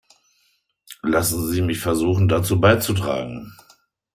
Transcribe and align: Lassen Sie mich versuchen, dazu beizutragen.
Lassen 1.03 1.47
Sie 1.49 1.61
mich 1.61 1.77
versuchen, 1.79 2.27
dazu 2.27 2.59
beizutragen. 2.59 3.55